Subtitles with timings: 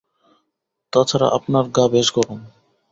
[0.93, 2.39] তা ছাড়া আপনার গা বেশ গরম।